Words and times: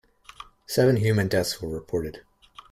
Seven 0.65 0.95
human 0.95 1.27
deaths 1.27 1.61
were 1.61 1.69
reported. 1.69 2.23